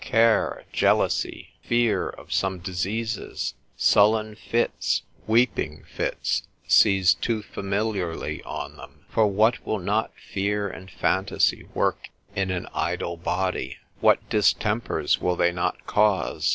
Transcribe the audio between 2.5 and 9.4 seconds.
diseases, sullen fits, weeping fits seize too familiarly on them. For